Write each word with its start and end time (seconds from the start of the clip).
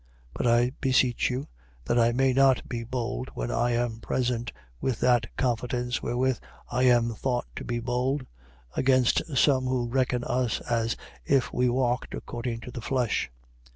10:2. 0.33 0.33
But 0.33 0.47
I 0.47 0.71
beseech 0.81 1.29
you, 1.29 1.47
that 1.85 1.99
I 1.99 2.11
may 2.11 2.33
not 2.33 2.67
be 2.67 2.83
bold 2.83 3.29
when 3.35 3.51
I 3.51 3.73
am 3.73 3.99
present 3.99 4.51
with 4.79 4.99
that 5.01 5.27
confidence 5.37 6.01
wherewith 6.01 6.39
I 6.69 6.85
am 6.85 7.13
thought 7.13 7.45
to 7.57 7.63
be 7.63 7.79
bold, 7.79 8.25
against 8.75 9.21
some 9.37 9.67
who 9.67 9.87
reckon 9.87 10.23
us 10.23 10.59
as 10.61 10.97
if 11.23 11.53
we 11.53 11.69
walked 11.69 12.15
according 12.15 12.61
to 12.61 12.71
the 12.71 12.81
flesh. 12.81 13.29